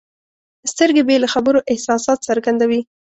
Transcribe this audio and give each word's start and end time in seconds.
سترګې 0.71 1.03
بې 1.07 1.15
له 1.23 1.27
خبرو 1.33 1.65
احساسات 1.71 2.19
څرګندوي. 2.27 2.81